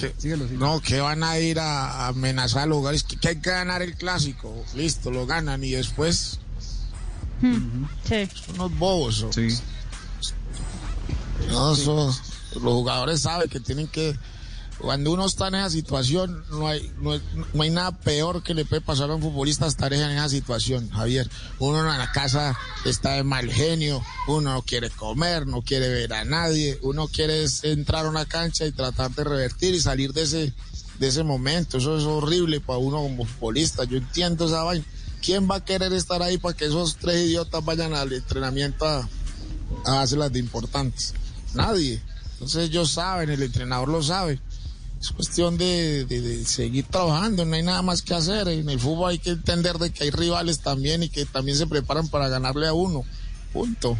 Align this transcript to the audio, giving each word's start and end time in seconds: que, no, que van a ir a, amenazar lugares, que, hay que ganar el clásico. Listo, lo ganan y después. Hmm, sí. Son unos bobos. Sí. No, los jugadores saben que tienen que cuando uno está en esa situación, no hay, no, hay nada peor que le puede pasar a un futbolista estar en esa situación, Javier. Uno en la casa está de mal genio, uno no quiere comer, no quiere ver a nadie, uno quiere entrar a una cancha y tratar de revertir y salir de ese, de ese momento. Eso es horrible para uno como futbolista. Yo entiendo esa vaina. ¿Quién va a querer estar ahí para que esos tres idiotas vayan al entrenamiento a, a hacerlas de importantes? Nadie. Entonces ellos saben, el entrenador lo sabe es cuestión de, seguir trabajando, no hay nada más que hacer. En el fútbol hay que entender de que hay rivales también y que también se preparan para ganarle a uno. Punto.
que, 0.00 0.36
no, 0.56 0.80
que 0.80 1.00
van 1.00 1.22
a 1.22 1.38
ir 1.38 1.58
a, 1.60 2.08
amenazar 2.08 2.68
lugares, 2.68 3.04
que, 3.04 3.28
hay 3.28 3.36
que 3.36 3.50
ganar 3.50 3.82
el 3.82 3.94
clásico. 3.94 4.64
Listo, 4.74 5.10
lo 5.10 5.26
ganan 5.26 5.62
y 5.62 5.72
después. 5.72 6.40
Hmm, 7.40 7.84
sí. 8.04 8.28
Son 8.34 8.54
unos 8.56 8.78
bobos. 8.78 9.26
Sí. 9.30 9.48
No, 11.48 11.74
los 11.74 12.62
jugadores 12.62 13.20
saben 13.20 13.48
que 13.48 13.60
tienen 13.60 13.88
que 13.88 14.16
cuando 14.80 15.12
uno 15.12 15.26
está 15.26 15.48
en 15.48 15.56
esa 15.56 15.70
situación, 15.70 16.42
no 16.50 16.66
hay, 16.66 16.90
no, 17.00 17.12
hay 17.60 17.70
nada 17.70 17.92
peor 17.92 18.42
que 18.42 18.54
le 18.54 18.64
puede 18.64 18.80
pasar 18.80 19.10
a 19.10 19.14
un 19.14 19.22
futbolista 19.22 19.66
estar 19.66 19.92
en 19.92 20.00
esa 20.00 20.28
situación, 20.28 20.88
Javier. 20.90 21.28
Uno 21.58 21.80
en 21.80 21.98
la 21.98 22.10
casa 22.12 22.58
está 22.84 23.12
de 23.12 23.22
mal 23.22 23.50
genio, 23.50 24.02
uno 24.26 24.54
no 24.54 24.62
quiere 24.62 24.88
comer, 24.90 25.46
no 25.46 25.62
quiere 25.62 25.88
ver 25.88 26.14
a 26.14 26.24
nadie, 26.24 26.78
uno 26.82 27.08
quiere 27.08 27.44
entrar 27.62 28.06
a 28.06 28.08
una 28.08 28.24
cancha 28.24 28.66
y 28.66 28.72
tratar 28.72 29.10
de 29.10 29.24
revertir 29.24 29.74
y 29.74 29.80
salir 29.80 30.12
de 30.14 30.22
ese, 30.22 30.54
de 30.98 31.08
ese 31.08 31.24
momento. 31.24 31.76
Eso 31.76 31.98
es 31.98 32.04
horrible 32.04 32.60
para 32.60 32.78
uno 32.78 33.02
como 33.02 33.26
futbolista. 33.26 33.84
Yo 33.84 33.98
entiendo 33.98 34.46
esa 34.46 34.62
vaina. 34.62 34.84
¿Quién 35.22 35.50
va 35.50 35.56
a 35.56 35.64
querer 35.64 35.92
estar 35.92 36.22
ahí 36.22 36.38
para 36.38 36.56
que 36.56 36.64
esos 36.64 36.96
tres 36.96 37.26
idiotas 37.26 37.62
vayan 37.62 37.92
al 37.92 38.10
entrenamiento 38.10 38.86
a, 38.86 39.06
a 39.84 40.00
hacerlas 40.00 40.32
de 40.32 40.38
importantes? 40.38 41.12
Nadie. 41.52 42.00
Entonces 42.32 42.70
ellos 42.70 42.92
saben, 42.92 43.28
el 43.28 43.42
entrenador 43.42 43.88
lo 43.88 44.02
sabe 44.02 44.40
es 45.00 45.10
cuestión 45.12 45.56
de, 45.56 46.44
seguir 46.44 46.84
trabajando, 46.84 47.46
no 47.46 47.54
hay 47.56 47.62
nada 47.62 47.80
más 47.80 48.02
que 48.02 48.14
hacer. 48.14 48.48
En 48.48 48.68
el 48.68 48.78
fútbol 48.78 49.12
hay 49.12 49.18
que 49.18 49.30
entender 49.30 49.78
de 49.78 49.90
que 49.90 50.04
hay 50.04 50.10
rivales 50.10 50.60
también 50.60 51.02
y 51.02 51.08
que 51.08 51.24
también 51.24 51.56
se 51.56 51.66
preparan 51.66 52.08
para 52.08 52.28
ganarle 52.28 52.66
a 52.68 52.74
uno. 52.74 53.04
Punto. 53.52 53.96